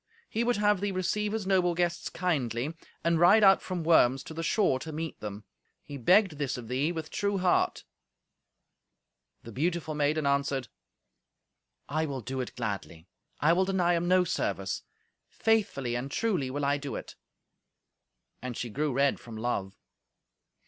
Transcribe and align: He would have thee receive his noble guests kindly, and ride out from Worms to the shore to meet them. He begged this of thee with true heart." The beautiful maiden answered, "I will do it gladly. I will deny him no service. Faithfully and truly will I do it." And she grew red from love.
He 0.27 0.43
would 0.43 0.57
have 0.57 0.79
thee 0.81 0.91
receive 0.91 1.31
his 1.31 1.45
noble 1.45 1.75
guests 1.75 2.09
kindly, 2.09 2.73
and 3.03 3.19
ride 3.19 3.43
out 3.43 3.61
from 3.61 3.83
Worms 3.83 4.23
to 4.23 4.33
the 4.33 4.41
shore 4.41 4.79
to 4.79 4.91
meet 4.91 5.19
them. 5.19 5.43
He 5.83 5.95
begged 5.95 6.39
this 6.39 6.57
of 6.57 6.69
thee 6.69 6.91
with 6.91 7.11
true 7.11 7.37
heart." 7.37 7.83
The 9.43 9.51
beautiful 9.51 9.93
maiden 9.93 10.25
answered, 10.25 10.69
"I 11.87 12.07
will 12.07 12.21
do 12.21 12.41
it 12.41 12.55
gladly. 12.55 13.05
I 13.41 13.53
will 13.53 13.63
deny 13.63 13.93
him 13.93 14.07
no 14.07 14.23
service. 14.23 14.81
Faithfully 15.29 15.93
and 15.93 16.09
truly 16.09 16.49
will 16.49 16.65
I 16.65 16.79
do 16.79 16.95
it." 16.95 17.13
And 18.41 18.57
she 18.57 18.71
grew 18.71 18.91
red 18.91 19.19
from 19.19 19.37
love. 19.37 19.77